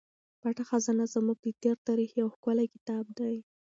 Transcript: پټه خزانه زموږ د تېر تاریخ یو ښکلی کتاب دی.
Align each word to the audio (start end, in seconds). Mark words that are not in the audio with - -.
پټه 0.41 0.63
خزانه 0.69 1.05
زموږ 1.13 1.37
د 1.41 1.47
تېر 1.63 1.77
تاریخ 1.87 2.09
یو 2.21 2.27
ښکلی 2.35 2.67
کتاب 2.75 3.05
دی. 3.17 3.35